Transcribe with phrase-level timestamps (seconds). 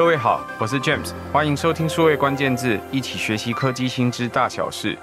[0.00, 4.96] 各位好，我是 James，欢迎收听数位关键字，一起学习科技新知大小事。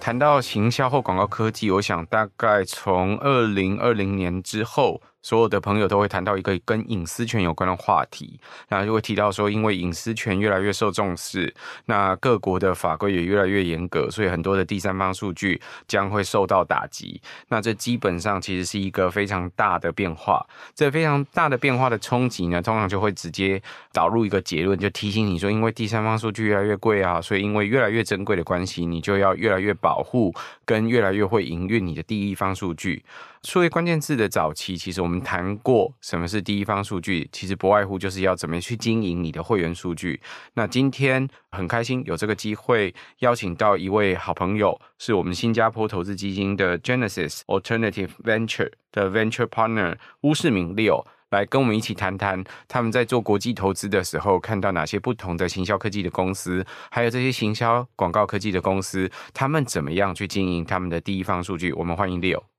[0.00, 5.02] 谈到行销或广告科技，我想大概从二零二零年之后。
[5.24, 8.38] 所有的朋友都会谈到一个跟隐私权有关的话题，
[8.68, 11.52] 那就会提到说，因为隐私权越来越受重视，
[11.86, 15.58] 那各国的法规也越来越严格，所以很多的第三方数据
[15.88, 17.18] 将会受到打击。
[17.48, 20.46] 那这基本上其实是一个非常大的变化。
[20.74, 23.62] 这非常大的变化的冲击呢，通常就会直接
[23.94, 30.34] 导入一个结论，就提醒你说，因为第三方数据越来越贵啊，所以因为越来越珍贵的关系，你就要越来越保护
[30.66, 33.02] 跟越来越会营运你的第一方数据。
[33.44, 40.18] 数位关键字的早期，其实我们谈过什么是第一方数据，其实不外乎就是要怎么去经营你的会员数据。
[40.54, 61.74] 那今天很开心有这个机会邀请到一位好朋友，是我们新加坡投资基金的 Genesis Alternative Venture 的 Venture Partner 鄔世明 Leo 来跟我们一起谈谈他们在做国际投资的时候看到哪些不同的行销科技的公司，还有这些行销广告科技的公司，他们怎么样去经营他们的第一方数据。
[61.74, 62.53] 我们欢迎 Leo。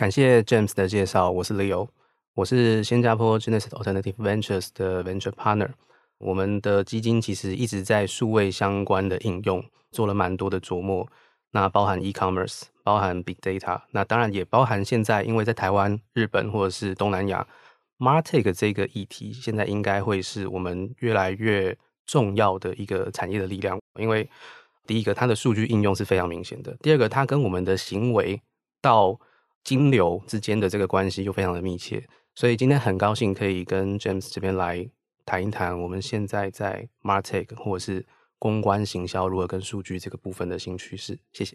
[0.00, 1.86] 感谢 James 的介绍，我是 Leo，
[2.32, 5.68] 我是新加坡 Genesis Alternative Ventures 的 Venture Partner。
[6.16, 9.62] 我们的基金其实一直在数位相关的应用
[9.92, 11.06] 做了蛮多的琢磨，
[11.50, 17.46] 那包含 e-commerce，包含 big data，那当然也包含现在因为在台湾、日本或者是东南亚
[17.98, 24.26] ，MarTech 这个议题现在应该会是我们越来越重要的一个产业的力量，因为
[24.86, 28.40] 第一个它的数据应用是非常明显的，第二个它跟我们的行为
[28.80, 29.20] 到
[29.62, 34.88] 金流之间的这个关系又非常的密切，所以今天很高兴可以跟 James 这边来
[35.24, 38.06] 谈一谈我们现在在 MarTech 或者是
[38.38, 41.18] 公关行销如何跟数据这个部分的新趋势。
[41.32, 41.54] 谢谢。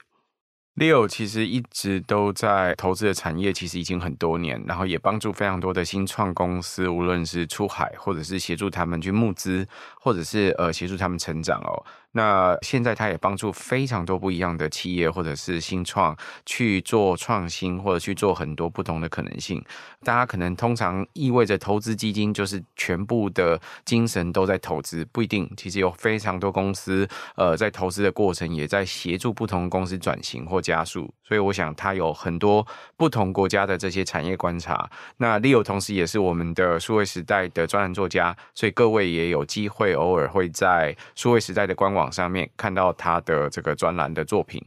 [0.76, 9.66] Leo 其实一直都在投资的产业，其实已经很多年，然后也帮助非常多的新创公司，无论是出海，或者是协助他们去募资，
[10.02, 11.86] 或者是呃协助他们成长哦。
[12.18, 16.16] 那现在他也帮助非常多不一样的企业或者是新创
[16.46, 19.62] 去做创新，或者去做很多不同的可能性。
[20.02, 25.52] 大家可能通常意味着投资基金就是全部的精神都在投资，不一定。
[25.58, 27.06] 其实有非常多公司，
[27.36, 31.14] 呃，在投资的过程也在协助不同公司转型或加速。
[31.22, 32.66] 所以我想他有很多
[32.96, 34.90] 不同国家的这些产业观察。
[35.18, 42.05] 那 Leo 同时也是我们的数位时代的专栏作家，所以各位也有机会偶尔会在数位时代的官网。
[42.06, 44.64] 网上面看到他的这个专栏的作品。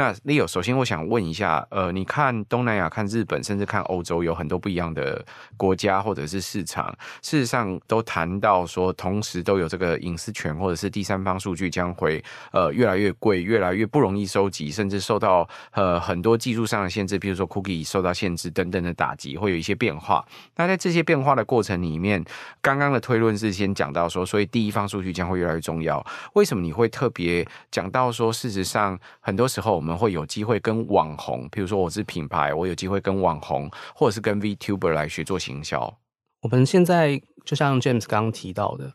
[0.00, 5.22] 那 Leo，首先我想问一下，呃，你看东南亚、看日本，甚至看欧洲，有很多不一样的
[5.56, 6.86] 国家或者是市场，
[7.20, 20.24] 事实上都谈到说，同时都有这个隐私权或者是第三方数据将会呃越来越贵，越来越不容易收集，甚至受到呃很多技术上的限制，比如说 Cookie 受到限制等等的打击，会有一些变化。
[20.56, 22.24] 那在这些变化的过程里面，
[22.62, 26.02] 刚刚的推论是先讲到说，所以第一方数据将会越来越重要。
[26.32, 26.90] 为什么你会？
[26.90, 35.98] 特别讲到说，事实上，很多时候我们们会有机会跟网红，比如说我是品牌，我有机会跟网红或者是跟 VTuber 来学做行销。
[36.42, 38.92] 我们现在就像 James 刚刚提到的，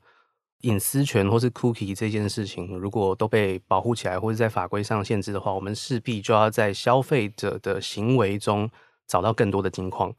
[0.61, 8.69] 隐私权或是 Cookie 这件事情，如果都被保护起来，或者在法规上限制的话，我们势必就要在消费者的行为中
[9.05, 10.11] 找到更多的金矿。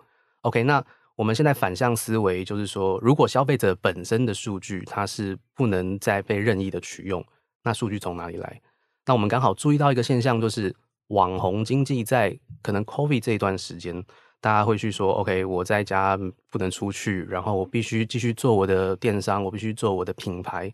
[0.42, 0.84] OK，那
[1.16, 7.24] 我们现在反向思维就是说，如果消费者本身的数据它是不能再被任意的取用。
[7.62, 8.60] 那数据从哪里来？
[9.06, 10.74] 那我们刚好注意到一个现象，就是
[11.08, 14.04] 网红经济在可能 COVID 这一段时间，
[14.40, 16.18] 大家会去说，OK，我在家
[16.50, 20.72] 不能出去，然后我必须继续做我的电商，我必须做我的品牌。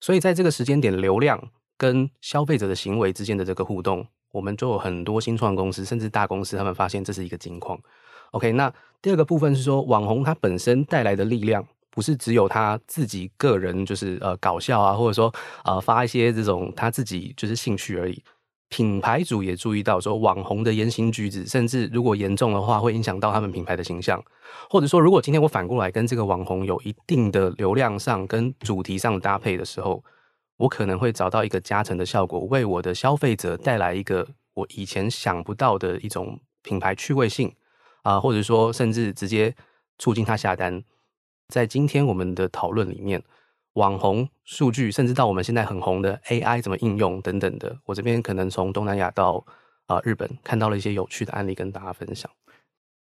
[0.00, 1.40] 所以在这个时间点，流量
[1.76, 7.78] 跟消费者的行为之间的这个互动，我们就有很多新创公司，甚至大公司，他们发现这是一个金矿。
[8.32, 11.64] OK，那第二个部分是说，网红它本身带来的力量。
[11.90, 15.32] 不是只有他自己个人就是呃搞笑啊，或者说
[15.64, 18.22] 呃发一些这种他自己就是兴趣而已。
[18.70, 24.22] 品牌主也注意到说，网红的言行举止，甚至如果严重的话，会影响到他们品牌的形象。
[24.68, 30.04] 或者说，如果今天我反过来跟这个网红有一定的流量上跟主题上搭配的时候，
[30.58, 37.50] 我可能会找到一个加成的效果，为我的消费者带来一个我以前想不到的一种品牌趣味性
[38.02, 39.54] 啊、或者说甚至直接
[39.98, 40.84] 促进他下单。
[41.48, 43.22] 在今天我们的讨论里面，
[43.72, 49.42] 网红数据，甚至到我们现在很红的 AI 怎么应用等等的，我这边可能从东南亚到
[49.86, 52.30] 啊、日本看到了一些有趣的案例跟大家分享。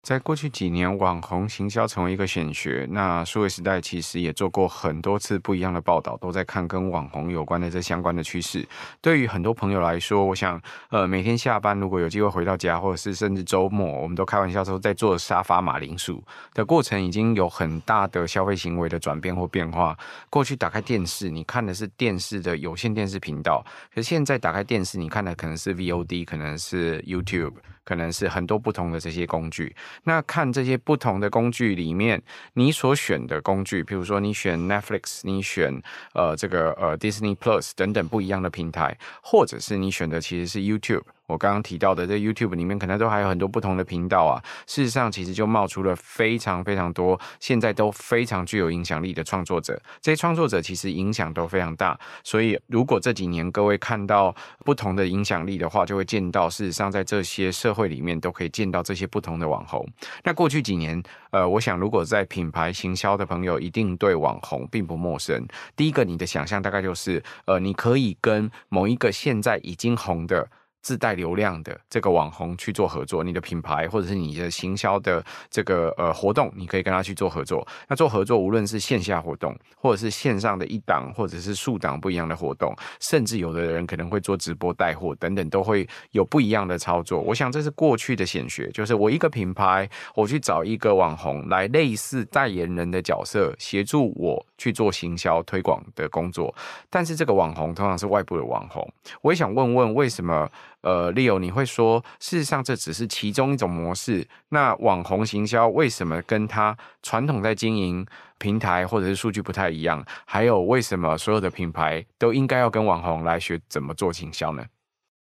[0.05, 2.87] 在过去几年，网红行销成为一个显学。
[2.91, 8.63] 那数位时代其实也做过很多次不一样的报道，都在看跟网红有关的这相关的趋势。
[9.01, 10.61] 对于很多朋友来说，我想，
[10.91, 16.23] 呃，每天下班如果有机会回到家，或者是甚至周末，我们都开玩笑说，在做沙发马铃薯
[16.53, 19.97] 的过程，已经有很大的消费行为的转变或变化。
[20.29, 27.53] 过去打开电视，你看的是电视的有线电视频道，可是现在打开电视，你看的可能是 VOD，可能是 YouTube。
[27.85, 29.73] 可能是很多不同的这些工具，
[30.03, 32.21] 那看这些不同的工具里面，
[32.53, 35.81] 你所选的工具，比如说你选 Netflix，你选
[36.13, 41.03] 呃这个呃 Disney Plus 等等不一样的平台，或者是你选的其实是 YouTube。
[41.27, 44.41] 我刚刚提到的这 YouTube 里面，可能都还有很多不同的频道啊。
[44.67, 49.81] 事实上，其实就冒出了非常非常多，现在都非常具有影响力的创作者。
[50.01, 51.99] 这些创作者其实影响都非常大。
[52.23, 59.87] 所以，如果这几年各位看到不同的影响力的话，就会见到，事实上在这些社会里面都可以见到这些不同的网红。
[60.23, 61.01] 那过去几年，
[61.31, 65.43] 呃，我想如果在品牌行销的朋友，一定对网红并不陌生。
[65.75, 70.47] 第一个，你的想象大概就是，呃，你可以跟某一个现在已经红的。
[70.85, 77.67] 自带流量的这个网红去做合作，你的品牌或者是你的行销的这个呃活动，你可以跟他去做合作。
[77.87, 87.19] 那做合作，无论是线下活动，或者是线上的一档或者是数档不一样的活动，甚至有的人可能会做直播带货等等，都会有不一样的操作。
[87.19, 96.53] 我想这是过去的显学，就是我一个品牌，我去找一个网红来类似代言人的角色，协助我去做行销推广的工作。
[96.91, 98.87] 但是这个网红通常是外部的网红，
[99.23, 100.47] 我也想问问为什么？
[100.85, 104.27] 呃，Leo，你会说，事实上这只是其中一种模式。
[104.49, 108.05] 那网红行销为什么跟他传统在经营
[108.37, 110.05] 平台或者是数据不太一样？
[110.25, 114.63] 还有，为什么所有的品牌都应该要跟网红来学怎么做行销呢？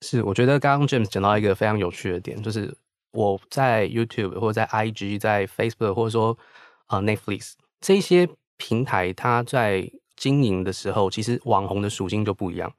[0.01, 2.73] 是，我觉得刚刚 James 讲到一个非常有趣的点，就是
[3.11, 6.37] 我在 YouTube 或者在 IG、在 Facebook 或者说
[6.85, 12.71] 啊、呃、Netflix 这些平台，它在经营的时候，其实网红的属性就不一样。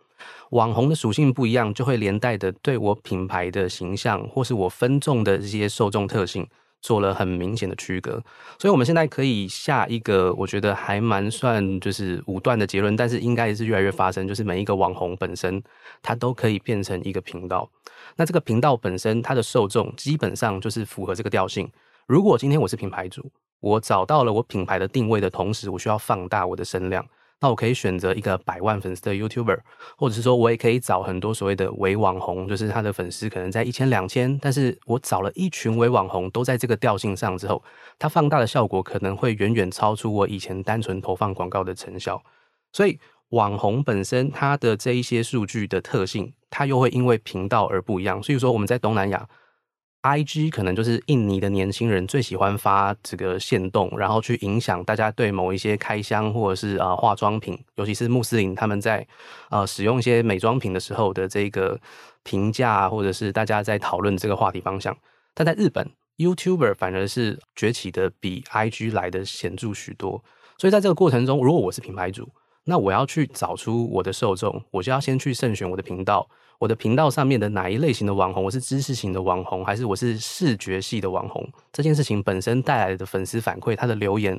[0.50, 6.46] 网红的属性不一样，就会连带的对我品牌的形象，或是我分众的这些受众特性，
[6.81, 8.22] 做了很明显的区隔。
[8.58, 15.62] 所以，我们现在可以下一个，我觉得还蛮算就是武断的结论，但是应该也是越来越发生，就是每一个网红本身，
[16.02, 17.70] 它都可以变成一个频道。
[18.16, 21.70] 那这个频道本身，它的受众基本上就是符合这个调性。
[22.06, 23.31] 如果今天我是品牌主，
[23.61, 27.06] 我找到了我品牌的定位的同时，我需要放大我的声量。
[27.40, 29.58] 那我可以选择一个百万粉丝的 YouTuber，
[29.96, 37.62] 或者是说我也可以找很多所谓的伪网红，就是他的粉丝可能在一千两千，但是我找了一群伪网红都在这个调性上之后，
[37.98, 42.22] 它放大的效果可能会远远超出我以前单纯投放广告的成效。
[42.72, 42.98] 所以
[43.31, 48.22] 网红本身它的这一些数据的特性，它又会因为频道而不一样。
[48.22, 49.26] 所以说我们在东南亚。
[50.02, 59.06] IG 可能就是印尼的年轻人最喜欢发这个限动，然后去影响大家对某一些开箱或者是啊、呃、化妆品，尤其是穆斯林他们在
[59.50, 61.79] 呃使用一些美妆品的时候的这个
[62.23, 64.97] 评价，或者是大家在讨论这个话题方向。
[65.35, 65.87] 但在日本
[66.17, 70.25] ，YouTuber 反而是崛起的比 IG 来的显著许多。
[70.56, 72.26] 所以在这个过程中，如果我是品牌主，
[72.64, 76.28] 那我要去找出我的受众，我就要先去慎选我的频道。
[76.58, 78.44] 我的频道上面的哪一类型的网红？
[78.44, 81.50] 我是知识型的网红，还是我是视觉系的网红？
[81.72, 84.38] 这件事情本身带来的粉丝反馈，他的留言，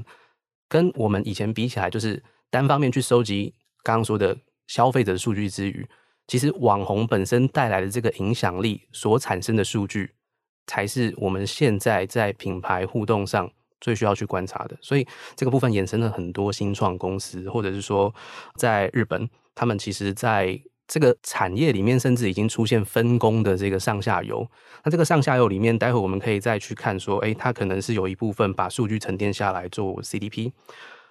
[0.69, 2.21] 跟我们以前比起来，就是
[2.51, 3.51] 单方面去收集
[3.81, 5.83] 刚刚说的消费者数据之余，
[6.27, 10.13] 其实网红本身带来的这个影响力所产生的数据，
[10.67, 13.51] 才是我们现在在品牌互动上
[13.81, 14.77] 最需要去观察的。
[14.79, 15.05] 所以
[15.35, 18.13] 这个部分衍生了很多新创公司，或者是说
[18.55, 24.45] 在日本，他们其实，在这个产业里面甚至已经出现分工的这个上下游，
[24.83, 30.51] 那这个上下游里面，待会我们可以再去看说，哎，它可能是有一部分把数据沉淀下来做 CDP，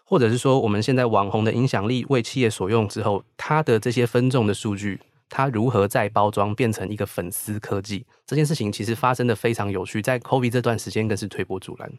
[0.05, 11.91] 或者是说我们现在网红的影响力为企业所用之后，它的这些分众的数据，它如何再包装变成一个粉丝科技，这件事情其实发生的非常有趣，在 COVID 这段时间更是推波助澜。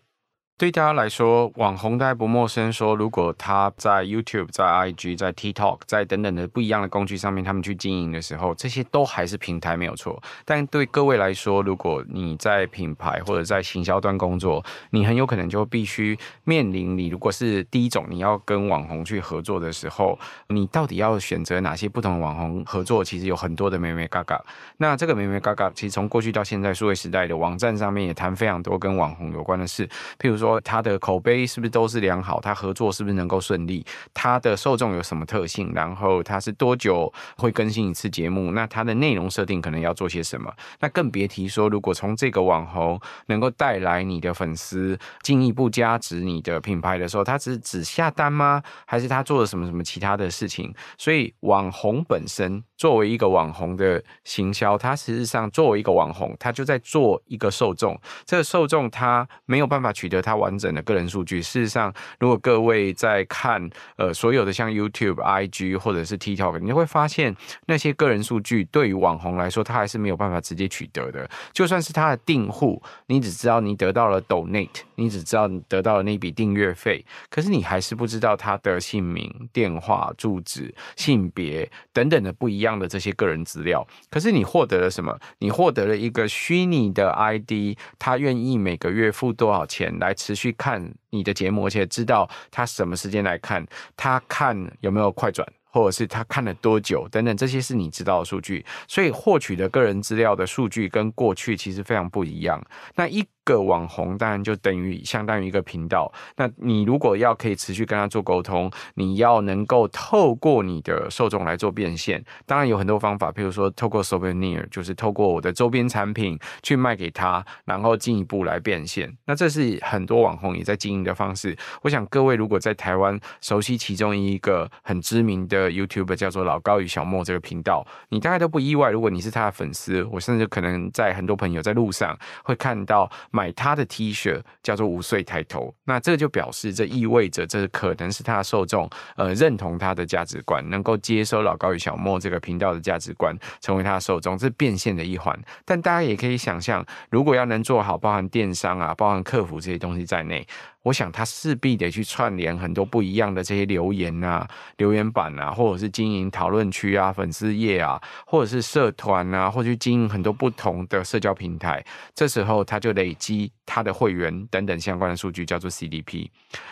[0.62, 2.72] 对大家来说，网红大家不陌生。
[2.72, 10.22] 说如果他在 YouTube、在 IG、在 TikTok、在等等的不一样的工具上面，他们去经营的时候，这些都还是平台没有错。
[10.46, 23.03] 但对各位来说，如果你在品牌或者在行销端工作，你很有可能就必须面临你如果是第一种你要跟网红去合作的时候，你到底要选择哪些不同的网红合作？
[23.03, 24.39] 其实有很多的眉眉嘎嘎。
[24.77, 29.88] 那这个眉眉嘎嘎，其实从过去到现在数位时代的网站上面也谈非常多跟网红有关的事，
[30.20, 30.50] 譬如说。
[30.60, 40.51] 他的口碑是不是都是良好，他合作是不是能够顺利，他的受众有什么特性，然后他是多久会更新一次节目，那他的内容设定可能要做些什么？
[40.79, 48.62] 那更别提说，如果从这个网红能够带来你的粉丝，进一步加值你的品牌的时候，他只是只下单吗？
[48.86, 50.74] 还是他做了什么什么其他的事情？
[50.98, 58.00] 所以网红本身作为一个网红的行销，他实际上作为一个网红，他就在做一个受众。
[58.25, 61.39] 这个受众他没有办法取得他完整的个人数据。
[61.41, 67.36] 事实上，如果各位在看呃所有的像 YouTube、IG 或者是 TikTok，你会发现
[67.67, 71.29] 那些个人数据对于网红来说，他还是没有办法直接取得的。
[71.53, 83.86] 就算是他的订户，你只知道你得到了 Donate，你只知道你得到了那笔订阅费，可是你还是不知道他的姓名、电话、住址、性别等等的不一样的这些个人资料。
[84.10, 85.15] 可是你获得了什么？
[85.39, 95.47] 你获得了一个虚拟的 ID，他愿意每个月付多少钱来持续看你的节目，而且知道他什么时间来看，他看有没有快转。
[95.73, 102.61] 或者是他看了多久等等，这些是你知道的数据，所以获取的个人资料的数据跟过去其实非常不一样。
[102.93, 106.12] 那一个网红当然就等于相当于一个频道。
[106.36, 119.12] 那你如果要可以持续跟他做沟通，你要能够透过你的受众来做变现，当然有很多方法，譬如说透过 souvenir，就是透过我的周边产品去卖给他，然后进一步来变现。
[119.25, 121.57] 那这是很多网红也在经营的方式。
[121.81, 128.91] 我想各位如果在台湾熟悉其中一个很知名的 YouTube 叫做老高与小莫这个频道，你大概都不意外。
[128.91, 133.10] 如果你是他的粉丝，我甚至可能在很多朋友在路上会看到。
[133.31, 145.38] 买他的 T 恤叫做五岁抬头，那这就表示这意味着这可能是他的受众，呃，认同他的价值观，能够接收老高与小莫这个频道的价值观，成为他的受众，这是变现的一环。
[145.65, 150.45] 但大家也可以想象，如果要能做好，包含电商啊，包含客服这些东西在内。
[150.83, 154.47] 我想他势必得去串联很多不一样的这些留言啊、
[154.77, 161.85] 留言板啊，或者是经营讨论区啊、粉丝页啊，或者是社团啊，或去经营很多不同的社交平台。
[162.15, 166.27] 这时候他就累积他的会员等等相关的数据，叫做 CDP。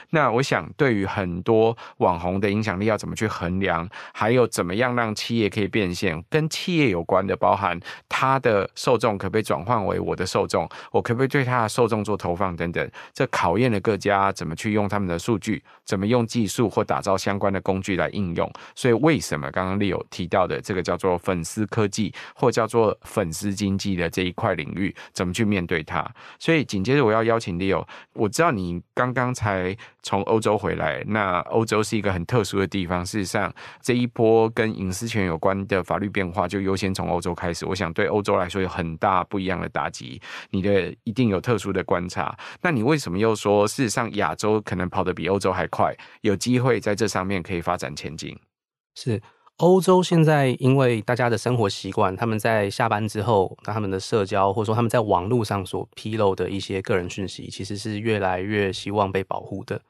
[0.10, 13.99] 那我想，对于很多网红的影响力要怎么去衡量，还有怎么样让企业可以变现，跟企业有关的，包含他的受众可不可以转换为我的受众，我可不可以对他的受众做投放等等，这考验了个。
[14.00, 18.52] 家怎么去用他们的数据，怎么用技术或打造相关的工具来应用？
[18.74, 26.10] 所以为什么刚刚 Leo 提到的这个叫做粉丝科技，或叫做粉丝经济的这一块领域，怎么去面对它？
[26.40, 33.06] 所以紧接着我要邀请 Leo，我知道你刚刚才从欧洲回来，那欧洲是一个很特殊的地方。
[33.06, 37.66] 事实上，这一波跟隐私权有关的法律变化，就优先从欧洲开始。
[37.66, 40.22] 我想对欧洲来说有很大不一样的打击。
[40.52, 42.38] 你的一定有特殊的观察。
[42.62, 48.38] 那你为什么又说是上亚洲可能跑得比欧洲还快，有机会在这上面可以发展前景。
[48.96, 49.22] 是
[49.58, 59.82] 欧洲现在因为大家的生活习惯，他们在下班之后，那他们的社交或者说他们在网络上所披露的一些个人讯息，其实是越来越希望被保护的。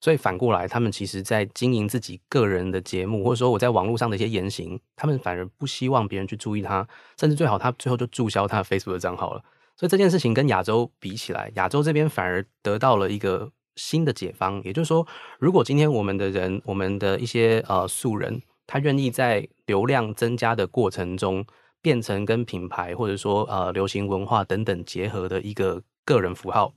[0.00, 6.86] 所以反过来，他们其实在经营自己个人的节目，或者说我在网络上的一些言行，他们反而不希望别人去注意他，
[7.18, 9.42] 甚至最好他最后就注销他的 Facebook 的账号了。
[9.78, 14.60] 所以这件事情跟亚洲比起来，亚洲这边反而得到了一个新的解方。
[14.64, 15.06] 也就是说，
[15.38, 21.46] 如果今天我们的人，我们的一些呃素人，他愿意在流量增加的过程中，
[21.80, 26.74] 变成跟品牌或者说呃流行文化等等结合的一个个人符号，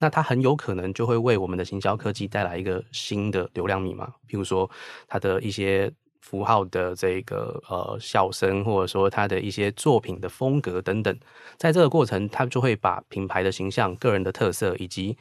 [0.00, 4.06] 那他很有可能就会为我们的行销科技带来一个新的流量密码。
[4.28, 4.68] 譬如说，
[5.06, 5.92] 他的一些。
[6.22, 11.14] 符号的这个呃笑声，或者说他的一些作品的风格等等，
[11.58, 15.18] 在这个过程，他就会把品牌的形象、个人的特色以及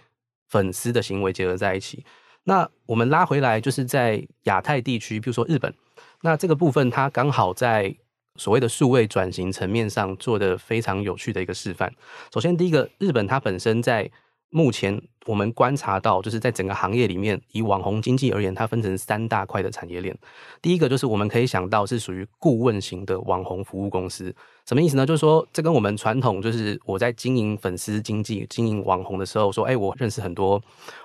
[0.48, 2.06] 粉丝的行为结合在一起。
[2.44, 5.74] 那我们拉回来，就是在亚太地区，比如说日本，
[6.22, 7.94] 那这个部分它刚好在
[8.36, 11.94] 所谓的数位转型层面上做得非常有趣的一个示范。
[12.34, 14.10] 首先，第一个，日本它本身在
[14.52, 20.16] 目前我们观察到，就是在整个行业里面，以网红经济而言，它分成三大块的产业链。
[20.62, 24.32] 第一个就是我们可以想到是属于顾问型的网红服务公司，
[24.68, 25.06] 什么意思呢？
[25.06, 30.62] 就是说，这跟我们传统就是我在经营粉丝经济、经营网红的时候，说，哎，我认识很多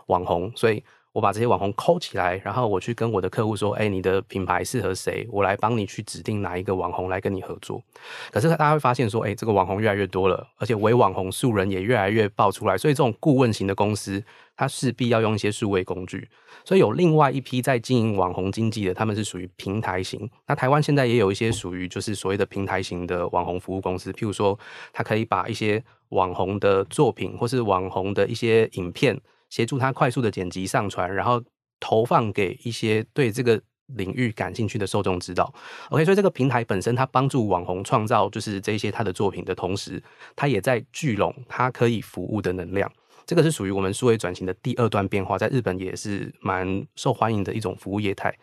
[0.06, 0.82] 网红，所以。
[1.16, 5.26] 我把这些网红抠起来，然后我去跟我的客户说：“哎，你的品牌适合谁？
[5.30, 7.82] 我来帮你去指定哪一个网红来跟你合作。”
[8.30, 14.22] 可是大家会发现说：“哎，这个网红越来越多了，而且伪网红素人也越来越爆出来，所以这种顾问型的公司，
[14.58, 16.28] 它势必要用一些数位工具。
[16.66, 20.28] 所以有另外一批在经营网红经济的，他们是属于平台型。
[20.46, 24.58] 那台湾现在也有一些属于就是所谓的平台型的网红服务公司，譬如说，
[24.92, 29.18] 它可以把一些网红的作品或是网红的一些影片。
[29.48, 31.42] 协助他快速的剪辑上传，然后
[31.80, 33.60] 投放给一些对这个
[33.94, 35.52] 领域感兴趣的受众知道。
[35.90, 40.02] OK，所以这个平台本身它帮助网红创造就是这些他的作品的同时，
[40.34, 42.90] 它也在聚拢它可以服务的能量。
[43.24, 48.36] 这个是属于我们数位转型的第二段变化，在日本也是蛮受欢迎的一种服务业态。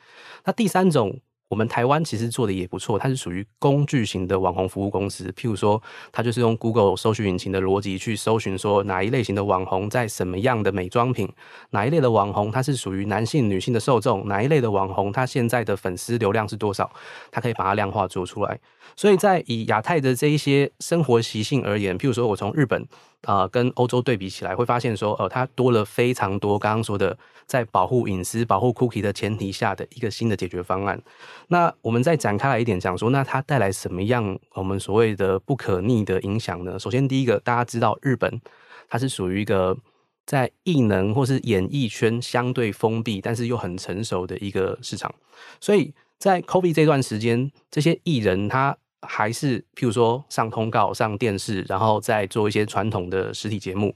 [0.46, 1.20] 那第三种。
[1.50, 5.32] 我们台湾其实做的也不错，它是属于工具型的网红服务公司。
[5.38, 5.80] 譬如说，
[6.12, 11.32] 它就是用 Google 搜寻引擎的逻辑去搜寻，说哪一类型的网红在什么样的美妆品，
[11.70, 16.92] 哪一类的网红它是属于男性、女性的受众，哪一类的网红它现在的粉丝流量是多少，
[17.30, 18.60] 它可以把它量化做出来。
[18.96, 22.88] 所以在以亚太的这一些生活习性而言，譬如说我从日本。
[23.26, 31.02] 啊、跟欧洲对比起来，会发现说，呃，它多了非常多刚刚说的，在保护隐私、保护 cookie 的前提下的一个新的解决方案。
[31.48, 36.78] 那我们再展开来一点讲说，那它带来什么样我们所谓的不可逆的影响呢？
[36.78, 38.42] 首先，第一个，大家知道日本
[38.90, 39.78] 它是属于一个
[40.26, 45.16] 在艺能或是演艺圈相对封闭，但是又很成熟的一个市场，
[45.62, 48.78] 所以在 COVID 这段时间，这些艺人他。
[49.06, 53.94] 还是譬如说上通告、上电视，然后再做一些传统的实体节目，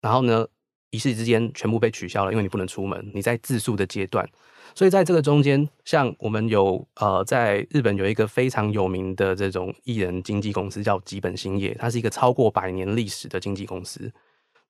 [0.00, 0.46] 然后呢，
[0.88, 4.26] 一时之间全部被取消了，因为你不能出门，你在自述的阶段。
[4.74, 14.10] 所以在这个中间，像我们有呃，在日本有一个非常有名的这种艺人经纪公司叫吉本兴业，它是一个超过百年历史的经纪公司。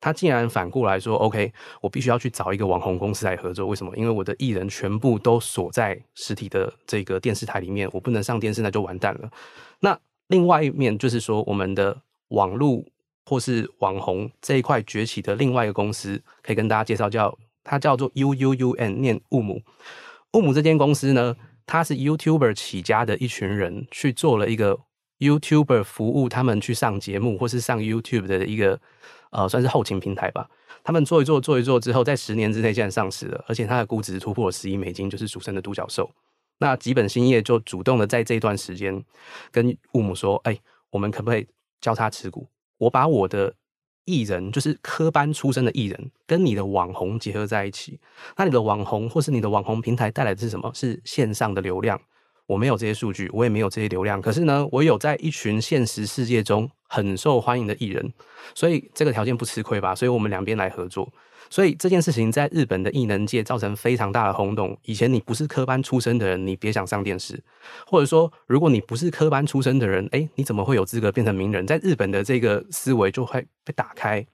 [0.02, 3.68] 他竟然反过来说：“OK，我必须要去找一个网红公司来合作。
[3.68, 3.96] 为什么？
[3.96, 9.30] 因为我的艺人全部都锁在实体的这个电视台里面，我不能上电视，那就完蛋了。
[9.78, 11.96] 那另外一面就是说，我们的
[12.30, 12.84] 网络
[13.26, 19.62] 或是网红这一块崛起的另外一个公司，可以跟大家介绍，叫它叫做 U U U N，念乌姆。
[20.32, 24.80] 乌姆这间公司呢，它是 YouTuber 起家的一群人去做了一个
[25.20, 28.80] YouTuber 服务，他们去上节目或是上 YouTube 的一个。”
[29.32, 30.48] 呃，算是后勤平台吧。
[30.84, 36.10] 他们做一做，做一做之后，在十年之内竟然上市了，而且它的估值突破了十亿美金，就是俗称的独角兽。
[36.58, 39.04] 那吉本兴业就主动的在这一段时间
[39.50, 40.58] 跟乌姆说：“哎、
[40.90, 41.46] 我们可不可以
[41.80, 42.46] 交叉持股？
[42.78, 43.54] 我把我的
[44.04, 47.98] 艺人，就是科班出身的艺人，跟你的网红结合在一起。
[48.36, 50.70] 那你的网红或是你的网红平台带来的是什么？
[50.74, 52.00] 是线上的流量。”
[52.46, 54.20] 我没有这些数据，我也没有这些流量。
[54.20, 58.12] 可是呢，我有在一群现实世界中很受欢迎的艺人，
[58.54, 59.94] 所以这个条件不吃亏吧？
[59.94, 61.10] 所以我们两边来合作。
[61.48, 64.78] 所以这件事情在日本的艺能界造成非常大的轰动。
[64.84, 67.34] 以前你不是科班出身的人，你别想上电视；
[67.86, 71.66] 或者说，如果你不是科班出身的人，诶，你怎么会有资格变成名人？
[71.66, 74.26] 在日本的这个思维就会被打开。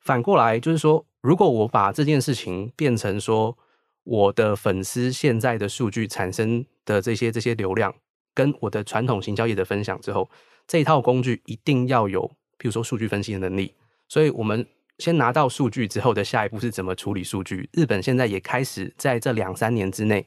[0.00, 3.56] 反过来就是说，如果我把这件事情变成说，
[4.04, 7.94] 我的粉丝现在的数据产生的这些这些流量，
[8.34, 10.28] 跟我的传统行销业的分享之后，
[10.70, 12.24] 这一套工具一定要有，
[12.56, 13.74] 譬如说数据分析的能力。
[14.06, 14.64] 所以，我们
[14.98, 17.68] 先拿到数据之后的下一步是怎么处理数据？
[17.72, 20.24] 日本现在也开始在这两三年之内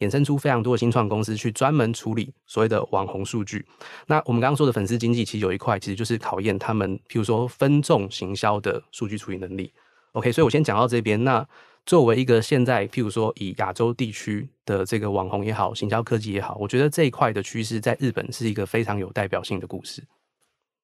[0.00, 3.64] 衍生出非常多的新创公司去专门处理所谓的网红数据。
[4.06, 9.72] 那我们刚刚说的粉丝经济，其实有一块其实就是考验他们，譬如说分众行销的数据处理能力。
[10.12, 11.24] OK，所以我先讲到这边。
[11.24, 11.48] 那
[11.86, 20.02] 作为一个现在，譬如说以亚洲地区的这个网红也好，行销科技也好，我觉得这一块的趋势在日本是一个非常有代表性的故事。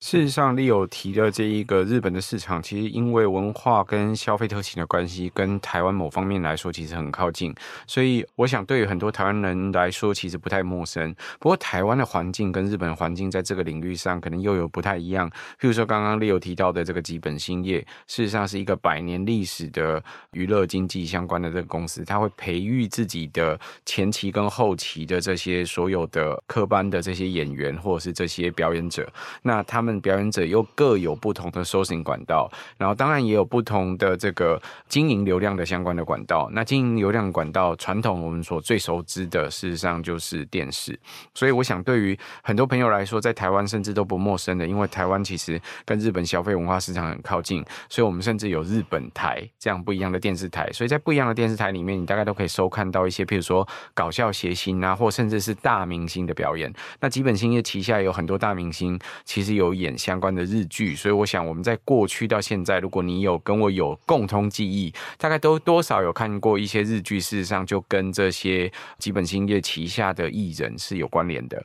[0.03, 7.55] 事实上，Leo 提的这一个日本的市场，其实因为文化跟消费特性的关系，跟台湾某方面来说，其实很靠近。
[7.87, 11.15] 所以，我想对于很多台湾人来说，其实不太陌生。
[11.39, 15.31] 不过，台湾的环境跟日本环境在这个领域上，可能又有不太一样。
[15.31, 29.09] 譬如说，刚刚 Leo 提到的这个吉本兴业，事实上是一个百年历史的娱乐经济相关的这个公司，它会培育自己的前期跟后期的这些所有的科班的这些演员，或者是这些表演者，
[29.43, 29.92] 那他们。
[30.01, 36.49] 表演者又各有不同的收信管道，然后当然也有不同的这个经营流量的相关的管道。
[36.53, 40.99] 那经营流量管道，传统我们所最熟知的，事实上就是电视。
[41.35, 50.71] 所以我想，对于很多朋友来说，在台湾甚至都不陌生的，因为台湾其实跟日本消费文化市场很靠近，所以我们甚至有日本台这样不一样的电视台。
[50.73, 56.73] 所以在不一样的电视台里面，你大概都可以收看到一些，譬如说搞笑谐星啊，或甚至是大明星的表演。
[57.01, 59.73] 那吉本兴业旗下有很多大明星，其实有。
[59.83, 71.63] 演相关的日剧，所以我想我们在过去到现在，如果你有跟我有共通记忆，大概都多少有看过一些日剧，事实上就跟这些基本兴业旗下的艺人是有关联的。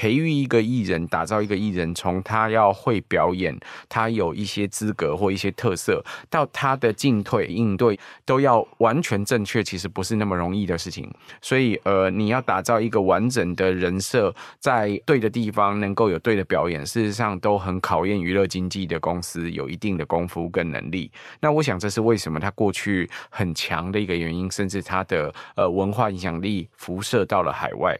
[0.00, 3.54] 培育一个艺人，打造一个艺人，从他要会表演，
[3.86, 11.06] 他有一些资格或一些特色，到他的进退应对都要完全正确，其实不是那么容易的事情。
[11.42, 21.12] 所以，呃，你要打造一个完整的人设，在对的地方能够有对的表演，事实上都很考验娱乐经纪的公司有一定的功夫跟能力。
[21.40, 27.94] 那我想，这是为什么他过去很强的一个原因，甚至他的呃文化影响力辐射到了海外。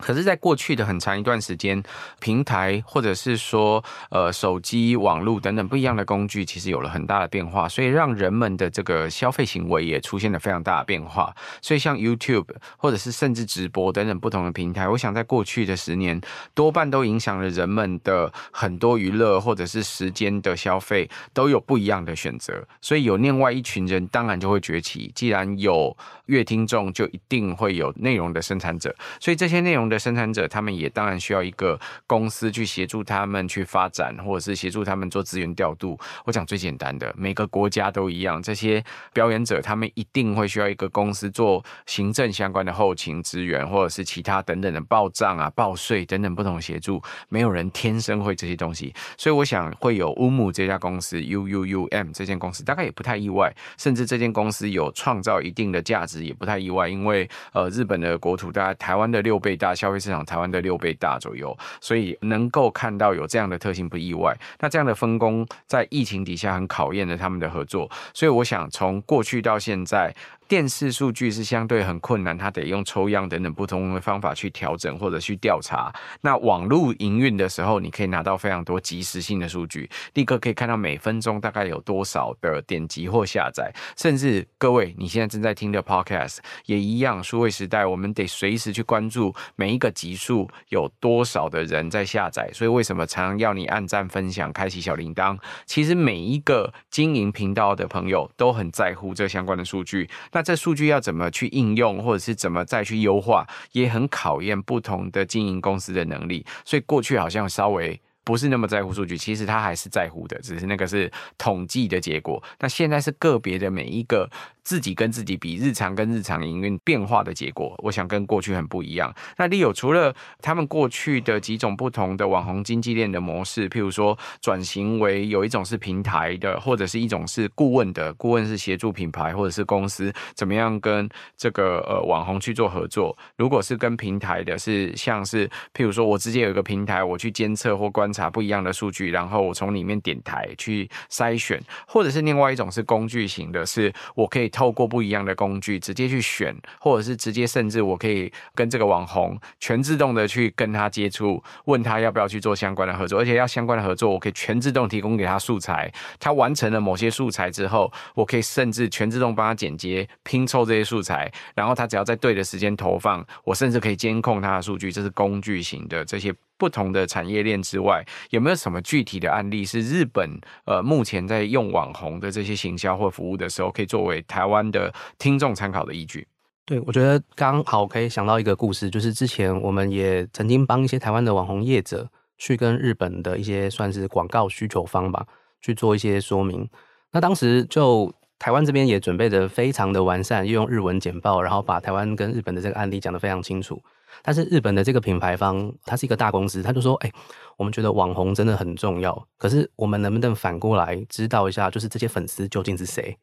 [0.00, 1.82] 可是，在过去的很长一段时间，
[2.20, 11.34] 平台或者是说，呃，手机、网络等等不一样的工具，其实有了很大的变化，所以让人们的这个消费行为也出现了非常大的变化。
[11.60, 16.18] 所以，像 YouTube 或者是甚至直播等等不同的平台，我想在过去的十年，
[16.54, 22.66] 多半都影响了人们的很多娱乐或者是时间的消费，都有不一样的选择。
[22.80, 25.12] 所以，有另外一群人当然就会崛起。
[25.14, 25.94] 既然有
[26.26, 28.94] 乐听众，就一定会有内容的生产者。
[29.20, 35.98] 所以，这些内容的生产者，他们也当然需要一个公司去协助他们去发展，或者是协助他们做资源调度。
[36.24, 47.02] 我讲最简单的，每个国家都一样，这些表演者他们一定会需要一个公司做行政相关的后勤资源，或者是其他等等的报账啊、报税等等不同协助。
[47.28, 64.36] 没有人天生会这些东西，所以我想会有 UUUM 这家公司，U U U M 这间公司大概也不太意外，甚至这间公司有创造一定的价值也不太意外，因为呃日本的国土大概台湾的六倍大，消费市场台湾的六倍大左右，所以能够看到有这样的特性不意外。
[64.58, 70.14] 那这样的分工在疫情底下很考验了他们的合作，所以我想从过去到现在。
[70.50, 75.94] 电视数据是相对很困难，它得用抽样等等不同的方法去调整或者去调查。
[76.22, 87.22] 那网络营运的时候，你可以拿到非常多即时性的数据，立刻可以看到每分钟大概有多少的点击或下载，甚至各位你现在正在听的 Podcast 也一样。
[87.22, 92.50] 数位时代，我们得随时去关注每一个集数有多少的人在下载。
[92.52, 95.38] 所以为什么常常要你按赞、分享、开启小铃铛？
[95.64, 100.10] 其实每一个经营频道的朋友都很在乎这相关的数据。
[100.32, 106.46] 那那这数据要怎么去应用，或者是怎么再去优化，也很考验不同的经营公司的能力。
[106.64, 112.42] 所以过去好像稍微不是那么在乎数据，其实他还是在乎的，只是那个是统计的结果。
[112.58, 114.30] 那现在是个别的每一个。
[114.70, 119.12] 自己跟自己比，日常跟日常营运变化的结果，我想跟过去很不一样。
[119.36, 133.18] 那 Leo 除了他们过去的几种不同的网红经纪链的模式，譬如说转型为有一种是平台的，或者是一种是顾问的，顾问是协助品牌或者是公司怎么样跟这个呃网红去做合作。
[133.36, 144.48] 如果是跟平台的，是像是譬如说我直接有一个平台，我去监测或观察不一样的数据，然后我从里面点台去筛选，或者是另外一种是工具型的，是我可以。
[144.60, 155.90] 透过不一样的工具直接去选，或者是直接甚至我可以跟这个网红全自动的去跟他接触，问他要不要去做相关的合作，而且要相关的合作，我可以全自动提供给他素材。
[156.18, 164.92] 他完成了某些素材之后，我可以甚至全自动帮他剪接、拼凑这些素材，然后他只要在对的时间投放，我甚至可以监控他的数据。
[164.92, 166.34] 这是工具型的这些。
[166.60, 176.28] 不同的产业链之外，有没有什么具体的案例是日本呃目前在用网红的这些行销或服务的时候，可以作为台湾的听众参考的依据？
[176.66, 185.26] 对，我觉得刚好可以想到一个故事，就是之前我们也曾经帮一些台湾的网红业者去跟日本的一些算是广告需求方吧
[185.62, 186.68] 去做一些说明。
[187.10, 193.82] 那当时就台湾这边也准备得非常的完善，又用日文简报，然后把台湾跟日本的这个案例讲得非常清楚。
[194.22, 197.12] 但是日本的这个品牌方，它是一个大公司，他就说：“哎、
[197.56, 203.16] 我们觉得网红真的很重要，可是我们能不能反过来知道一下，就是这些粉丝究竟是谁？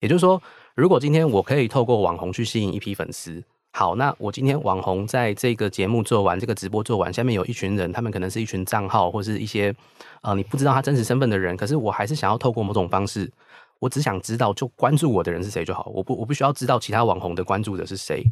[0.00, 0.40] 也就是说，
[0.74, 9.74] 如果今天我可以透过网红去吸引一批粉丝，好，那我今天网红在这个节目做完，这个直播做完，下面有一群人，他们可能是一群账号或是一些
[10.22, 13.30] 呃你不知道他真实身份的人，可是我还是想要透过某种方式，
[13.78, 18.22] 我只想知道就关注我的人是谁就好，我不我不需要知道其他网红的关注者是谁，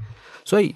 [0.44, 0.74] 所以。”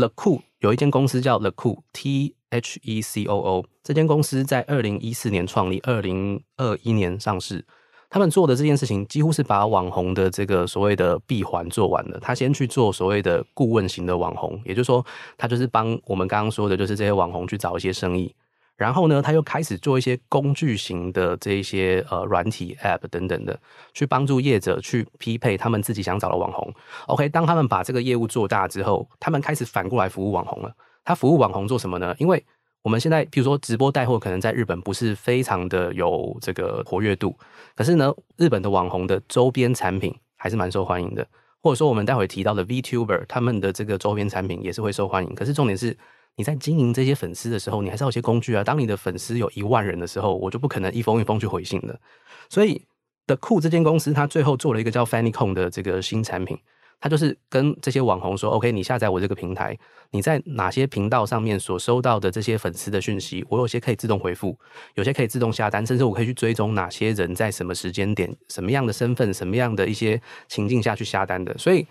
[0.00, 7.64] 乐酷有一间公司叫 The Cool T H E C O O，这间公司在二零一四年创立，二零二一年上市。
[8.12, 12.18] 他们做的这件事情几乎是把网红的这个所谓的闭环做完了。
[12.20, 15.06] 他先去做所谓的顾问型的网红，也就是说，
[15.38, 18.34] 他就是帮我们刚刚说的，就是这些网红去找一些生意。
[18.80, 23.60] 然后呢，他又开始做一些工具型的这一些呃软体 App 等等的，
[23.92, 26.72] 去帮助业者去匹配他们自己想找的网红。
[27.06, 30.72] OK，当他们把这个业务做大之后，他们开始反过来服务网红了。
[31.04, 32.14] 他服务网红做什么呢？
[32.16, 32.42] 因为
[32.80, 37.36] 我们现在比如说直播带货，可能在日本不是非常的有这个活跃度，
[37.76, 41.26] 可是呢，日本的网红的周边产品还是蛮受欢迎的，
[41.62, 45.34] 或者说我们待会提到的 VTuber，他们的这个周边产品也是会受欢迎。
[45.34, 45.94] 可是重点是。
[46.40, 48.64] 你在经营这些粉丝的时候，你还是要有些工具啊。
[48.64, 52.00] 当你的粉丝有一万人的时候，我就不可能一封一封去回信的。
[52.48, 52.82] 所以
[53.26, 56.56] ，The Cool 这间公司，它最后做了一个叫 Fanycon 的这个新产品。
[56.98, 59.78] 它就是跟这些网红说：“OK，你下载我这个平台，
[60.12, 64.58] 你在哪些频道上面所收到的这些粉丝的讯息，我有些可以自动回复，
[64.94, 71.56] 有些可以自动下单，甚至我可以去追踪哪些人在什么时间点、什么样的身份、什么样的一些情境下去下单的。
[71.58, 71.86] 所以，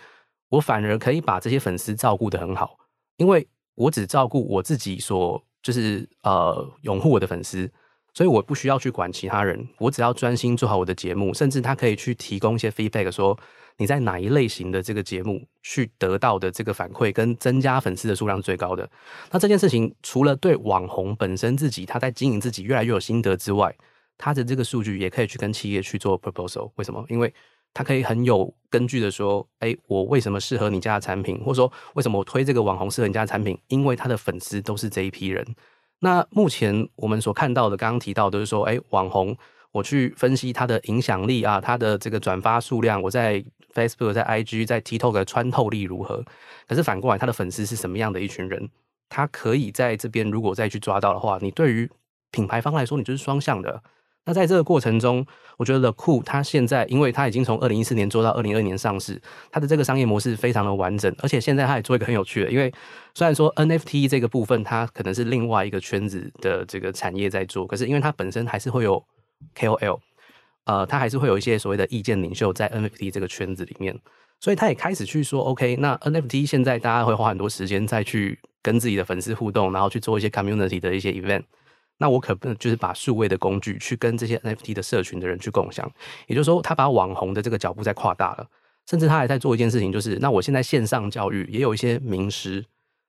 [0.49, 2.77] 我反而可以把这些粉丝照顾得很好，
[3.17, 3.47] 因为
[3.79, 7.71] 我只照顾我自己所就是呃拥护我的粉丝，
[8.13, 13.37] 所以我不需要去管其他人，我只要专心做好我的节目，甚至他可以去提供一些 feedback 说。”
[13.81, 18.83] 你在哪一类型的这个节目去得到的这个反馈跟增加粉丝的数量最高的？
[19.31, 23.73] 那这件事情除了对网红本身自己他在经营自己越来越有心得之外，
[24.17, 26.69] 他的这个数据也可以去跟企业去做 proposal。
[26.75, 27.05] 为什么？
[27.07, 27.33] 因为
[27.73, 33.58] 他可以很有根据的说，哎，我为什么适合你家的产品，或者说为什么我推这个网红适合你家的产品？
[33.67, 35.45] 因为他的粉丝都是这一批人。
[35.99, 39.38] 那目前我们所看到的，刚刚提到的，都是说，哎，网红。
[39.71, 46.25] 我去分析它的影响力啊，它的这个转发数量，我在 Facebook、在 IG、在 TikTok 的穿透力如何？
[46.67, 48.67] 可是反过来，他的粉丝是什么样的一群人？
[49.10, 51.88] 他可以在这边如果再去抓到的话，你对于
[52.32, 53.84] 品牌方来说，你就是双向的。
[54.29, 55.25] 那在这个过程中，
[55.57, 59.19] 我觉得 The Cool 它现在，因为它已经从二零一四年做到二零二二年上市，
[59.51, 62.71] 它的这个商业模式非常的完整，而且现在它也做一个很有趣的，因为
[63.15, 69.03] 虽然说 NFT 这个部分它可能是另外一个圈子的这个产业在做，可是因为它本身还是会有。
[69.55, 69.99] KOL，
[70.65, 73.97] 呃，它还是会有一些所谓的意见领袖在 NFT 这个圈子里面，
[74.41, 81.43] 所以他也开始去说，OK，那 NFT 现在大家会花很多时间再去跟自己的粉丝互动，然后去做一些 community 的一些 event，
[81.99, 85.88] 那我可不能就是把数位的工具去跟这些 NFT 的社群的人去共享，
[86.25, 88.47] 也就是说，他把网红的这个脚步在扩大了，
[88.89, 92.65] 甚至他还在做一件事情，就是那我现在线上教育也有一些名师，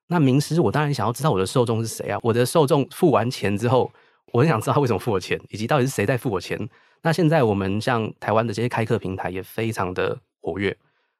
[0.08, 3.90] 那名师我当然想要知道我的受众是谁啊，我的受众付完钱之后。
[4.32, 6.56] 我很想知道他为什么付我钱，以及到底是谁在付我钱。
[7.02, 10.76] 那现在我们像台湾的这些开课平台也非常的活跃，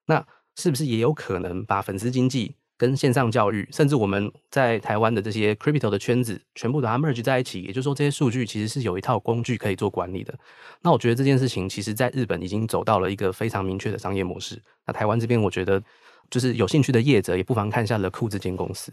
[0.07, 7.61] 那是不是也有可能把粉丝经济跟线上教育，甚至我们在台湾的这些 crypto 的圈子，全部都它 merge 在一起？
[7.61, 10.33] 也就是说，这些数据其实是有一套工具可以做管理的。
[10.81, 14.59] 那我觉得这件事情，其实在日本已经走到了一个非常明确的商业模式。
[14.87, 15.83] 那台湾这边，我觉得
[16.31, 18.91] 就是有兴趣的业者，也不妨看一下 The Cool 这间公司。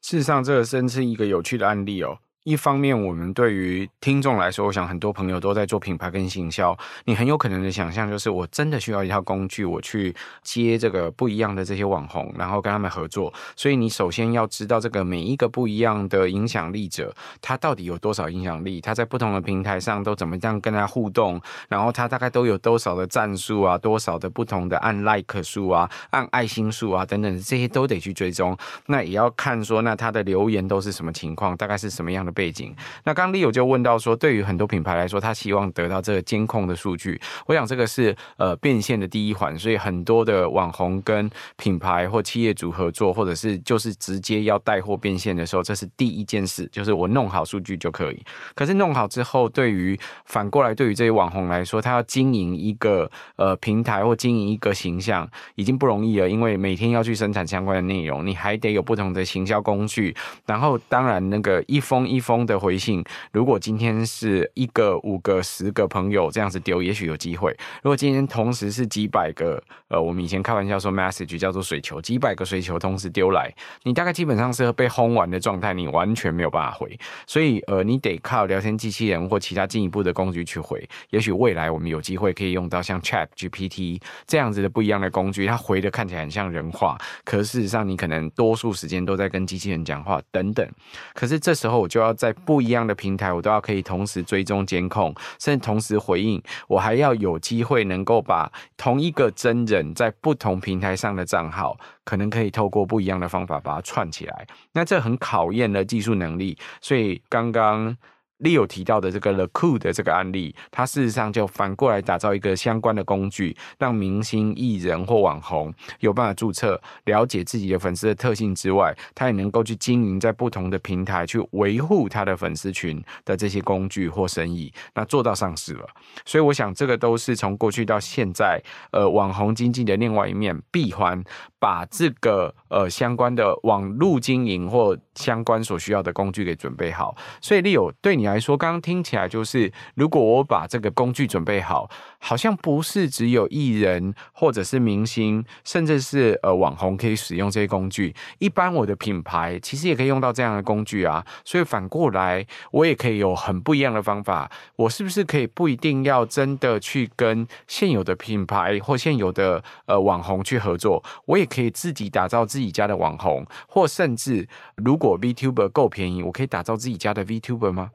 [0.00, 2.16] 事实上，这个真是一个有趣的案例哦。
[2.46, 6.78] 一方面，我们对于听众来说，我想很多朋友都在做品牌跟行销。
[7.04, 13.34] 你很有可能的想象就是，我真的需要一套工具，我去接这个不一样的这些网红，然后跟他们合作。
[13.56, 18.80] 所以，你首先要知道这个每一个不一样的影响力者，他到底有多少影响力？
[18.80, 21.40] 他在不同的平台上都怎么样跟他互动？
[21.68, 23.76] 然后他大概都有多少的赞数啊？
[23.76, 25.90] 多少的不同的按 like 数啊？
[26.10, 27.04] 按爱心数啊？
[27.04, 28.56] 等等，这些都得去追踪。
[28.86, 31.56] 那也要看说，那他的留言都是什么情况？
[31.56, 32.35] 大概是什么样的？
[32.36, 32.74] 背景。
[33.04, 37.18] 那刚刚 Leo 就问到说，对于很多品牌来说，他希望得到这个监控的数据。
[37.46, 48.22] 我想这个是呃变现的第一环，所以很多的网红跟品牌或企业主合作，或者是就是直接要带货变现的时候，这是第一件事，就是我弄好数据就可以。
[48.54, 67.56] 可是弄好之后，对于反过来对于这些网红来说，他要经营一个呃平台或经营一个形象，已经不容易了，因为每天要去生产相关的内容，你还得有不同的行销工具，然后当然那个一封一封的回信，如果今天是一个、五个、十个朋友这样子丢，也许有机会。
[67.84, 76.98] 如果今天同时是几百个，呃，我们以前开玩笑说 message 叫做水球，几百个水球同时丢来，你大概基本上是被轰完的状态，你完全没有办法回。
[77.28, 80.84] 所以，呃，你得靠聊天机器人或其他进一步的工具去回。
[81.10, 90.68] 也许未来我们有机会可以用到像 Chat GPT 这样子的不一样的工具，它回的看起来很像人话，可事实上你可能多数时间都在跟机器人讲话等等。
[91.14, 96.40] 可是这时候我就要要在不一样的平台，我都要可以同时追踪监控，甚至同时回应。
[96.68, 104.46] 我还要有机会能够把同一个真人在不同平台上的账号，可能可以透过不一样的方法把它串起来。
[104.72, 106.56] 那这很考验了技术能力。
[106.80, 107.96] 所以刚刚。
[108.40, 125.86] Leo 提到的这个 The Cool 的这个案例，它事实上就反过来打造一个相关的工具，让明星、艺人或网红有办法注册、了解自己的粉丝的特性之外，他也能够去经营在不同的平台去维护他的粉丝群的这些工具或生意，那做到上市了。
[126.26, 128.60] 所以我想，这个都是从过去到现在，
[128.92, 131.24] 呃，网红经济的另外一面闭环，
[131.58, 137.16] 把这个呃相关的网路经营或相关所需要的工具给准备好。
[137.40, 138.25] 所以 Leo 对你。
[138.26, 151.24] 来说，刚刚听起来就是，如果我把这个工具准备好，好像不是只有艺人或者是明星，甚至是呃网红可以使用这些工具，一般我的品牌其实也可以用到这样的工具啊。
[151.44, 154.50] 所以反过来，我也可以有很不一样的方法。
[154.76, 161.02] 我是不是可以不一定要真的去跟现有的品牌或现有的呃网红去合作？
[161.26, 167.90] 我也可以自己打造自己家的网红，或甚至如果 VTuber 够便宜，我可以打造自己家的 VTuber 吗？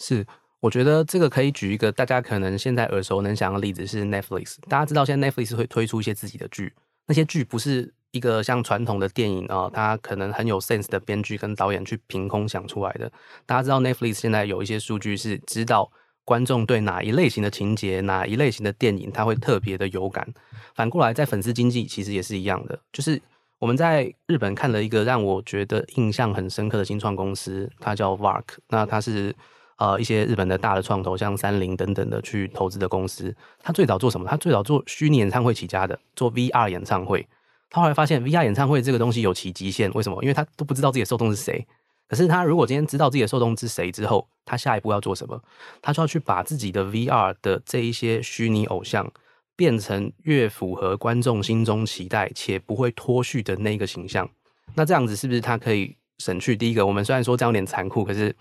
[0.00, 0.26] 是，
[0.60, 4.56] 我觉得这个可以举一个大家可能现在耳熟能详的例子是 Netflix。
[4.68, 6.72] 大家知道现在 Netflix 会推出一些自己的剧，
[7.06, 13.10] 那些剧不是一个像传统的电影啊，它可能很有 sense 的编剧跟导演去凭空想出来的。
[13.44, 15.90] 大家知道 Netflix 现在有一些数据是知道
[16.24, 20.26] 观众对哪一类型的情节、哪一类型的电影，他会特别的有感。
[20.74, 23.20] 反过来，在粉丝经济其实也是一样的，就是
[23.58, 28.44] 我们在日本看了一个让我觉得印象很深刻的新创公司，它叫 VARK。
[28.68, 29.34] 那它是
[29.76, 33.34] 呃一些日本的大的创投，像三菱等等的去投资的公司。
[33.62, 34.28] 他最早做什么？
[34.28, 37.26] 他最早做虚拟演唱会起家的，做 VR 演唱会。
[37.68, 40.22] 他后来发现 VR 演唱会这个东西有其极限，为什么？
[40.22, 41.66] 因为他都不知道自己的受众是谁。
[42.08, 45.42] 可是他如果今天知道自己的受众是谁之后，他下一步要做什么？
[45.82, 49.12] 他就要去把自己的 VR 的这一些虚拟偶像
[49.56, 54.28] 变成越符合观众心中期待且不会脱序的那个形象。
[54.74, 56.86] 那这样子是不是他可以省去第一个？
[56.86, 58.34] 我们虽然说这样有点残酷，可是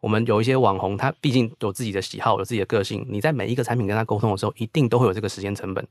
[0.00, 3.06] 我们有一些网红，他毕竟有自己的喜好，有自己的个性。
[3.08, 5.86] 你在每一个产品跟他沟通的时候，一定都会有这个时间成本。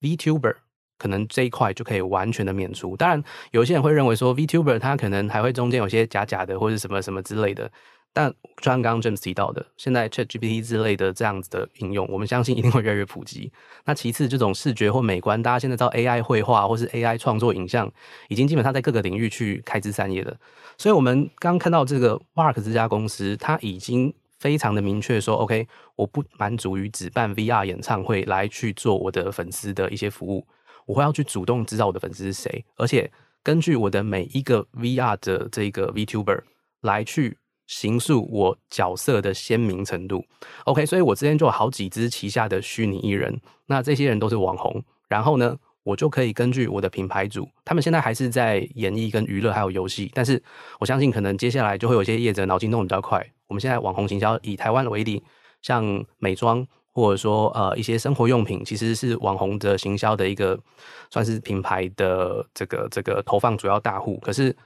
[0.00, 0.56] VTuber。
[0.98, 2.96] 可能这一块就可以完全的免除。
[2.96, 7.70] 当然，有些人会认为说，VTuber 他可能还会中间有些假假的或者什么什么之类的。
[8.16, 13.52] 但就像刚刚 James 提到的，现在 ChatGPT 之类的这样子的应用，我们相信一定会越来越普及。
[13.84, 17.92] 那其次，这种视觉或美观，大家现在知道 AI 绘画或是 AI 创作影像，
[18.30, 20.34] 已经基本上在各个领域去开枝散叶了。
[20.78, 30.46] 所以，我们刚看到这个 Mark 这家公司，它已经非常的明确说，OK，我不满足于只办 VR 演唱会来去做我的粉丝的一些服务。
[30.86, 36.40] 我会要去主动知道我的粉丝是谁，而且根据我的每一个 VR 的这个 VTuber
[36.80, 40.24] 来去形塑我角色的鲜明程度。
[40.64, 50.42] OK，所以我之前就好几支旗下的虚拟艺人，那这些人都是网红，然后呢，我就可以根据我的品牌主，他们现在还是在演艺跟娱乐还有游戏，但是
[50.78, 53.24] 我相信可能接下来就会有些业者脑筋动得比较快。
[53.46, 55.22] 我们现在网红行销以台湾为例，
[55.62, 56.66] 像美妆。
[56.96, 60.58] 或者说，呃，一些生活用品其实是网红的行销的一个，
[61.10, 64.18] 算是品牌的这个这个投放主要大户。
[64.22, 64.56] 可是，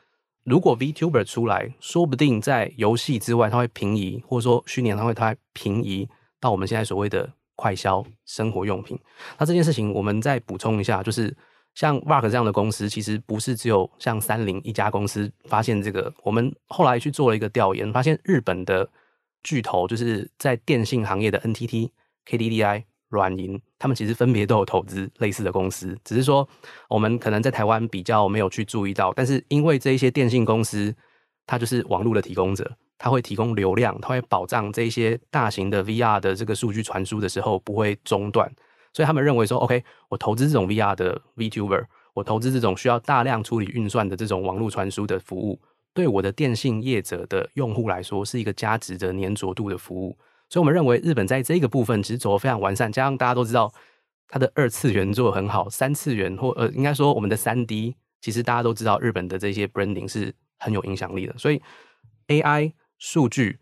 [0.44, 6.08] 如果 VTuber 出来，说不定在游戏之外，它会平移，或者说虚拟演唱会，它会平移
[6.40, 8.98] 到我们现在所谓的快消生活用品。
[9.38, 11.36] 那这件事情，我们再补充一下，就是
[11.74, 16.12] 像 VARK 这样的公司，其实不是只有像三菱一家公司发现这个。
[16.24, 18.88] 我们后来去做了一个调研，发现日本的
[19.42, 21.90] 巨头，就是在电信行业的 NTT。
[22.26, 26.48] KDDI、软银，他们其实分别都有投资类似的公司，只是说
[26.88, 29.12] 我们可能在台湾比较没有去注意到。
[29.14, 30.94] 但是因为这一些电信公司，
[31.46, 38.50] 它就是网络的提供者，它会提供流量，它会保障这一些大型的 VR 的这个数据传输的时候不会中断，
[38.92, 45.60] 所以他们认为说，OK，我投资这种 VR 的 VTuber，我投资这种需要大量处理运算的这种网络传输的服务，
[45.92, 50.16] 对我的电信业者的用户来说，是一个价值的粘着度的服务。
[50.50, 53.72] 所以，我们认为日本在这个部分其实走得非常完善，加上大家都知道
[54.28, 61.34] 它的二次元做得很好，三次元或呃，应该说我们的三 D，其实大家都知道日本的这些 branding 是很有影响力的。
[61.38, 61.62] 所以
[62.26, 63.60] ，AI 数据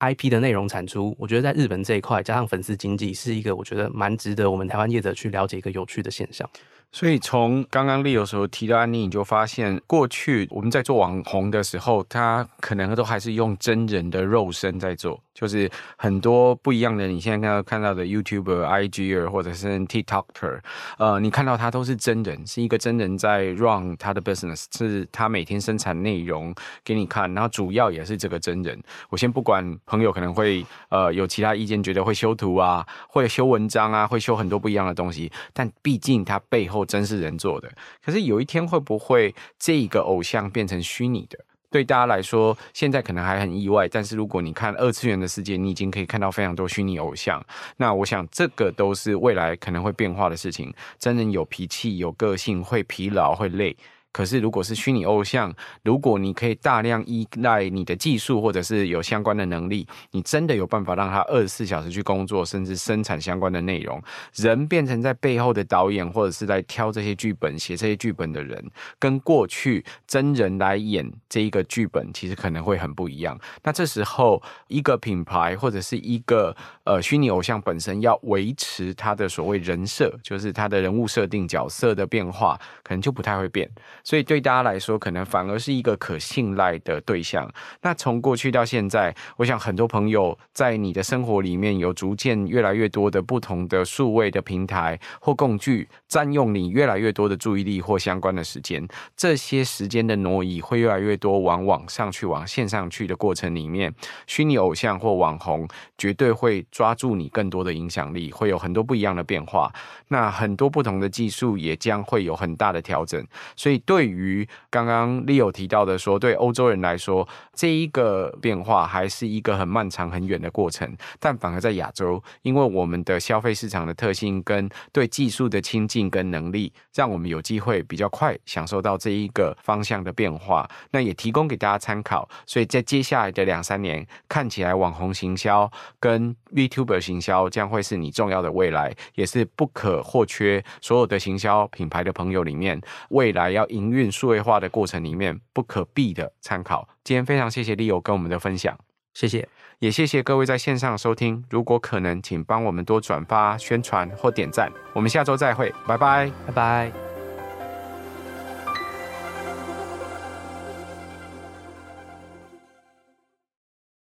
[0.00, 6.50] IP 的内容产出，我觉得在日本这一块，加上粉丝经济，是一个我觉得蛮值得我们台湾业者去了解一个有趣的现象。
[6.92, 17.08] 所以从刚刚 Leo 时候提到案例，你就发现过去我们在做网红的时候，他可能都还是用真人的肉身在做，就是很多不一样的。
[17.08, 20.60] 你现在看到看到的 YouTuber、IG 或者是 TikToker，
[20.98, 28.80] 呃，你看到他都是真人，是一个真人在 run 他的 business，是他每天生产内容给你看，然后主要也是这个真人。
[29.10, 36.84] 我先不管朋友可能会呃有其他意见，觉得会修图啊，会修文章啊，会修很多不一样的东西，但毕竟他背后。
[36.94, 37.72] 真是人做的，
[38.04, 41.38] 可是有一天会不会这个偶像变成虚拟的？
[41.74, 43.88] 对大家来说，现在可能还很意外。
[43.88, 47.44] 但是如果你看二次元的世界，你已经可以看到非常多虚拟偶像。
[47.78, 50.72] 那我想，这个都是未来可能会变化的事情。
[51.00, 53.76] 真人有脾气、有个性，会疲劳、会累。
[54.14, 64.00] 可是如果是虚拟偶像，如果你可以大量依赖你的技术或者是有相关的能力，你真的有办法让他二十四小时去工作，甚至生产相关的内容。
[64.36, 68.64] 人变成在背后的导演，或者是在挑这些剧本、写这些剧本的人，
[69.00, 73.36] 跟过去真人来演这一个剧本，其实可能会很不一样。
[73.64, 83.70] 那这时候，一个品牌或者是一个呃虚拟偶像本身要维持他的所谓人设，就是他的人物设定、角色的变化，可能就不太会变。
[84.02, 87.50] 所以对大家来说，可能反而是一个可信赖的对象。
[87.82, 98.86] 那从过去到现在，我想很多朋友在你的生活里面有逐渐越来越多的不同的数位的平台或工具，占用你越来越多的注意力或相关的时间。
[99.16, 103.94] 这些时间的挪移会越来越多往网上去、往线上去的过程里面，
[104.26, 105.66] 虚拟偶像或网红
[105.96, 109.72] 绝对会抓住你更多的影响力，会有很多不一样的变化。
[110.08, 113.24] 那很多不同的技术也将会有很大的调整。
[113.54, 120.96] 所以，对于刚刚 Leo 提到的说，对欧洲人来说，这一个变化还是一个很漫长、很远的过程。
[121.20, 130.68] 但反而在亚洲，因为我们的消费市场的特性跟对技术的亲近跟能力，让我们有机会比较快享受到这一个方向的变化。
[130.90, 132.28] 那也提供给大家参考。
[132.44, 135.70] 所以在接下来的两三年，看起来网红行销
[136.00, 140.64] 跟 VTuber 行销将会是你重要的未来，也是不可或缺。
[140.80, 142.80] 所有的行销品牌的朋友里面，
[143.10, 146.88] 未来要营运数位化的过程里面不可避的参考。
[147.02, 148.78] 今天非常谢谢 Leo 跟我们的分享，
[149.12, 149.48] 谢谢，
[149.80, 151.44] 也谢谢各位在线上收听。
[151.50, 154.70] 如果可能，请帮我们多转发、宣传或点赞。
[154.92, 157.03] 我们下周再会，拜拜，拜拜。